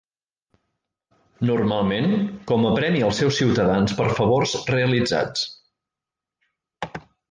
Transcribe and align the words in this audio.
Normalment, 1.49 2.09
com 2.53 2.67
a 2.69 2.73
premi 2.81 3.05
als 3.11 3.21
seus 3.23 3.39
ciutadans 3.43 3.97
per 4.03 4.11
favors 4.19 4.59
realitzats. 4.75 5.49